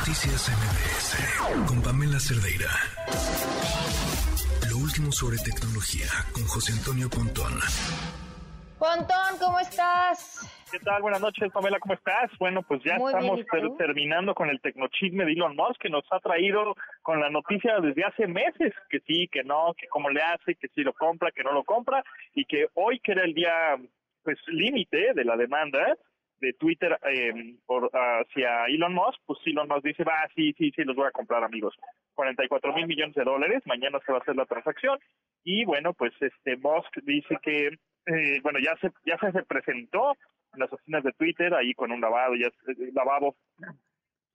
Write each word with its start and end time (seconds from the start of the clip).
Noticias 0.00 0.48
MBS 0.48 1.68
con 1.68 1.82
Pamela 1.82 2.18
Cerdeira. 2.18 2.72
Lo 4.70 4.78
último 4.78 5.12
sobre 5.12 5.36
tecnología 5.36 6.08
con 6.32 6.42
José 6.44 6.72
Antonio 6.72 7.10
Pontón. 7.10 7.52
Pontón, 8.78 9.36
¿cómo 9.38 9.60
estás? 9.60 10.40
¿Qué 10.72 10.78
tal? 10.78 11.02
Buenas 11.02 11.20
noches, 11.20 11.52
Pamela, 11.52 11.78
¿cómo 11.80 11.92
estás? 11.92 12.30
Bueno, 12.38 12.62
pues 12.62 12.80
ya 12.82 12.96
Muy 12.96 13.12
estamos 13.12 13.76
terminando 13.76 14.34
con 14.34 14.48
el 14.48 14.58
tecnochisme 14.62 15.26
de 15.26 15.32
Elon 15.32 15.54
Musk, 15.54 15.82
que 15.82 15.90
nos 15.90 16.04
ha 16.10 16.18
traído 16.20 16.74
con 17.02 17.20
la 17.20 17.28
noticia 17.28 17.78
desde 17.80 18.02
hace 18.02 18.26
meses, 18.26 18.72
que 18.88 19.00
sí, 19.00 19.28
que 19.30 19.44
no, 19.44 19.74
que 19.76 19.86
cómo 19.88 20.08
le 20.08 20.22
hace, 20.22 20.54
que 20.54 20.68
sí 20.74 20.80
lo 20.80 20.94
compra, 20.94 21.30
que 21.30 21.44
no 21.44 21.52
lo 21.52 21.62
compra, 21.62 22.02
y 22.34 22.46
que 22.46 22.68
hoy, 22.72 23.00
que 23.00 23.12
era 23.12 23.24
el 23.24 23.34
día 23.34 23.52
pues 24.22 24.38
límite 24.48 25.12
de 25.14 25.24
la 25.24 25.36
demanda 25.36 25.94
de 26.40 26.52
Twitter 26.54 26.98
eh, 27.10 27.54
por, 27.66 27.90
hacia 27.92 28.66
Elon 28.66 28.94
Musk, 28.94 29.20
pues 29.26 29.38
Elon 29.46 29.68
Musk 29.68 29.84
dice, 29.84 30.04
va, 30.04 30.28
sí, 30.34 30.54
sí, 30.56 30.72
sí, 30.74 30.82
los 30.84 30.96
voy 30.96 31.06
a 31.06 31.10
comprar, 31.12 31.44
amigos. 31.44 31.74
44 32.14 32.72
mil 32.74 32.86
millones 32.86 33.14
de 33.14 33.24
dólares, 33.24 33.62
mañana 33.66 33.98
se 34.04 34.12
va 34.12 34.18
a 34.18 34.20
hacer 34.22 34.36
la 34.36 34.46
transacción, 34.46 34.98
y 35.44 35.64
bueno, 35.64 35.92
pues 35.94 36.12
este 36.20 36.56
Musk 36.56 36.96
dice 37.02 37.36
que, 37.42 37.66
eh, 38.06 38.40
bueno, 38.42 38.58
ya 38.58 38.76
se, 38.80 38.90
ya 39.04 39.18
se 39.18 39.42
presentó 39.44 40.12
en 40.54 40.60
las 40.60 40.72
oficinas 40.72 41.04
de 41.04 41.12
Twitter, 41.12 41.54
ahí 41.54 41.74
con 41.74 41.92
un 41.92 42.00
lavado, 42.00 42.34
ya, 42.34 42.46
eh, 42.48 42.90
lavabo 42.92 43.36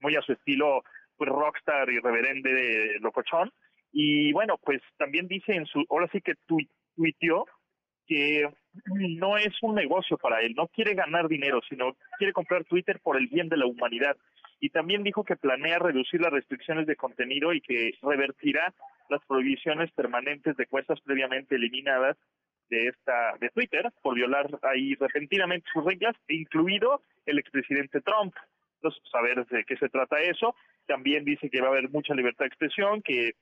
muy 0.00 0.14
a 0.16 0.22
su 0.22 0.32
estilo, 0.32 0.82
pues 1.16 1.28
rockstar 1.30 1.90
y 1.90 1.98
reverende 1.98 2.52
de 2.52 2.98
locochón. 3.00 3.52
Y 3.92 4.32
bueno, 4.32 4.58
pues 4.58 4.80
también 4.96 5.26
dice 5.26 5.54
en 5.54 5.66
su, 5.66 5.84
ahora 5.90 6.08
sí 6.12 6.20
que 6.20 6.34
tui- 6.46 6.68
tuiteó 6.94 7.46
que 8.08 8.48
no 8.86 9.36
es 9.36 9.54
un 9.62 9.74
negocio 9.74 10.16
para 10.16 10.40
él, 10.40 10.54
no 10.56 10.66
quiere 10.68 10.94
ganar 10.94 11.28
dinero, 11.28 11.60
sino 11.68 11.96
quiere 12.16 12.32
comprar 12.32 12.64
Twitter 12.64 12.98
por 13.02 13.16
el 13.16 13.28
bien 13.28 13.48
de 13.48 13.58
la 13.58 13.66
humanidad. 13.66 14.16
Y 14.60 14.70
también 14.70 15.04
dijo 15.04 15.24
que 15.24 15.36
planea 15.36 15.78
reducir 15.78 16.20
las 16.20 16.32
restricciones 16.32 16.86
de 16.86 16.96
contenido 16.96 17.52
y 17.52 17.60
que 17.60 17.92
revertirá 18.02 18.74
las 19.08 19.24
prohibiciones 19.26 19.90
permanentes 19.92 20.56
de 20.56 20.66
cuentas 20.66 21.00
previamente 21.00 21.54
eliminadas 21.54 22.16
de 22.68 22.88
esta 22.88 23.34
de 23.40 23.48
Twitter 23.50 23.90
por 24.02 24.14
violar 24.14 24.46
ahí 24.62 24.94
repentinamente 24.94 25.68
sus 25.72 25.84
reglas, 25.84 26.16
incluido 26.28 27.02
el 27.26 27.38
expresidente 27.38 28.00
Trump. 28.00 28.34
Entonces, 28.76 29.02
a 29.12 29.22
ver 29.22 29.44
de 29.46 29.64
qué 29.64 29.76
se 29.76 29.88
trata 29.88 30.20
eso. 30.20 30.54
También 30.86 31.24
dice 31.24 31.50
que 31.50 31.60
va 31.60 31.68
a 31.68 31.70
haber 31.70 31.90
mucha 31.90 32.14
libertad 32.14 32.44
de 32.44 32.48
expresión, 32.48 33.02
que 33.02 33.32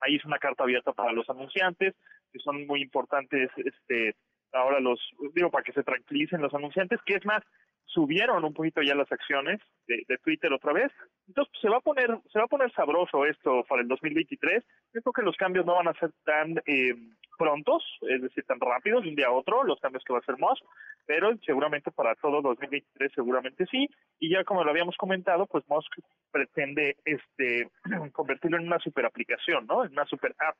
ahí 0.00 0.16
es 0.16 0.24
una 0.24 0.38
carta 0.38 0.64
abierta 0.64 0.92
para 0.92 1.12
los 1.12 1.28
anunciantes, 1.28 1.94
que 2.32 2.38
son 2.38 2.66
muy 2.66 2.82
importantes, 2.82 3.50
este, 3.56 4.14
ahora 4.52 4.80
los, 4.80 5.00
digo, 5.34 5.50
para 5.50 5.64
que 5.64 5.72
se 5.72 5.82
tranquilicen 5.82 6.40
los 6.40 6.54
anunciantes, 6.54 7.00
que 7.04 7.14
es 7.14 7.24
más, 7.24 7.42
subieron 7.86 8.44
un 8.44 8.54
poquito 8.54 8.82
ya 8.82 8.94
las 8.94 9.10
acciones 9.10 9.60
de, 9.86 10.18
Twitter 10.22 10.52
otra 10.52 10.72
vez. 10.72 10.92
Entonces, 11.26 11.50
pues, 11.52 11.60
se 11.60 11.68
va 11.68 11.78
a 11.78 11.80
poner, 11.80 12.08
se 12.32 12.38
va 12.38 12.44
a 12.44 12.48
poner 12.48 12.72
sabroso 12.72 13.26
esto 13.26 13.64
para 13.68 13.82
el 13.82 13.88
2023. 13.88 14.64
Yo 14.94 15.02
creo 15.02 15.12
que 15.12 15.22
los 15.22 15.36
cambios 15.36 15.66
no 15.66 15.74
van 15.74 15.88
a 15.88 15.94
ser 15.94 16.12
tan 16.24 16.58
eh, 16.66 16.94
prontos, 17.40 17.82
es 18.02 18.20
decir, 18.20 18.44
tan 18.44 18.60
rápidos 18.60 19.02
de 19.02 19.08
un 19.08 19.16
día 19.16 19.28
a 19.28 19.32
otro, 19.32 19.64
los 19.64 19.80
cambios 19.80 20.04
que 20.04 20.12
va 20.12 20.18
a 20.18 20.20
hacer 20.20 20.36
Musk, 20.38 20.62
pero 21.06 21.34
seguramente 21.46 21.90
para 21.90 22.14
todo 22.16 22.42
2023 22.42 23.12
seguramente 23.14 23.64
sí. 23.70 23.88
Y 24.18 24.28
ya 24.28 24.44
como 24.44 24.62
lo 24.62 24.70
habíamos 24.70 24.94
comentado, 24.98 25.46
pues 25.46 25.64
Musk 25.68 25.90
pretende 26.30 26.96
este 27.06 27.70
convertirlo 28.12 28.58
en 28.58 28.66
una 28.66 28.78
super 28.78 29.06
aplicación, 29.06 29.66
¿no? 29.66 29.86
En 29.86 29.92
una 29.92 30.04
super 30.04 30.34
app 30.38 30.56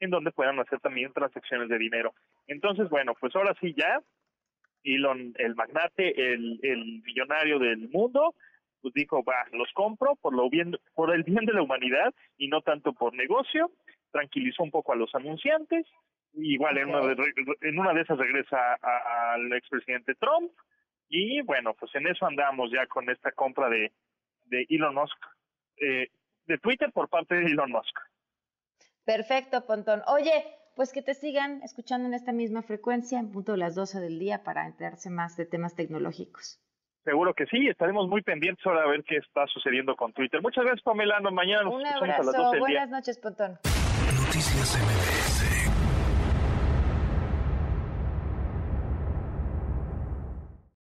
en 0.00 0.10
donde 0.10 0.32
puedan 0.32 0.58
hacer 0.58 0.80
también 0.80 1.12
transacciones 1.12 1.68
de 1.68 1.78
dinero. 1.78 2.12
Entonces, 2.48 2.88
bueno, 2.90 3.14
pues 3.20 3.34
ahora 3.36 3.54
sí 3.60 3.72
ya 3.76 4.00
Elon, 4.82 5.34
el 5.38 5.54
magnate, 5.54 6.32
el, 6.32 6.58
el 6.64 7.00
millonario 7.04 7.60
del 7.60 7.88
mundo, 7.90 8.34
pues 8.82 8.92
dijo, 8.92 9.22
va, 9.22 9.46
los 9.52 9.72
compro 9.72 10.16
por 10.16 10.34
lo 10.34 10.50
bien, 10.50 10.76
por 10.94 11.14
el 11.14 11.22
bien 11.22 11.46
de 11.46 11.54
la 11.54 11.62
humanidad 11.62 12.12
y 12.36 12.48
no 12.48 12.60
tanto 12.60 12.92
por 12.92 13.14
negocio. 13.14 13.70
Tranquilizó 14.10 14.62
un 14.62 14.70
poco 14.70 14.92
a 14.92 14.96
los 14.96 15.14
anunciantes. 15.14 15.86
Igual 16.36 16.78
en, 16.78 16.88
una 16.88 17.00
de, 17.06 17.16
en 17.62 17.78
una 17.78 17.92
de 17.92 18.00
esas 18.02 18.18
regresa 18.18 18.56
a- 18.82 19.32
al 19.34 19.52
expresidente 19.52 20.14
Trump. 20.16 20.50
Y 21.08 21.42
bueno, 21.42 21.74
pues 21.74 21.94
en 21.94 22.06
eso 22.08 22.26
andamos 22.26 22.70
ya 22.72 22.86
con 22.86 23.08
esta 23.10 23.30
compra 23.32 23.68
de, 23.68 23.92
de 24.46 24.66
Elon 24.68 24.94
Musk, 24.94 25.16
eh, 25.76 26.08
de 26.46 26.58
Twitter 26.58 26.90
por 26.92 27.08
parte 27.08 27.34
de 27.36 27.44
Elon 27.46 27.70
Musk. 27.70 27.96
Perfecto, 29.04 29.66
Pontón. 29.66 30.02
Oye, 30.08 30.32
pues 30.74 30.92
que 30.92 31.02
te 31.02 31.14
sigan 31.14 31.62
escuchando 31.62 32.08
en 32.08 32.14
esta 32.14 32.32
misma 32.32 32.62
frecuencia 32.62 33.18
en 33.20 33.30
punto 33.30 33.52
de 33.52 33.58
las 33.58 33.74
12 33.74 34.00
del 34.00 34.18
día 34.18 34.42
para 34.42 34.66
enterarse 34.66 35.10
más 35.10 35.36
de 35.36 35.46
temas 35.46 35.76
tecnológicos. 35.76 36.58
Seguro 37.04 37.34
que 37.34 37.44
sí, 37.46 37.68
estaremos 37.68 38.08
muy 38.08 38.22
pendientes 38.22 38.64
ahora 38.66 38.84
a 38.84 38.86
ver 38.88 39.04
qué 39.04 39.18
está 39.18 39.46
sucediendo 39.48 39.94
con 39.94 40.12
Twitter. 40.14 40.40
Muchas 40.40 40.64
gracias, 40.64 40.82
Pamela. 40.82 41.20
Mañana 41.20 41.64
nos 41.64 41.74
Un 41.74 41.82
escuchamos 41.86 42.14
a 42.14 42.16
las 42.16 42.26
12 42.26 42.38
abrazo. 42.38 42.52
día. 42.54 42.60
Buenas 42.60 42.90
noches, 42.90 43.18
Pontón. 43.18 43.52
Noticias 43.52 44.74
MBS 44.80 45.23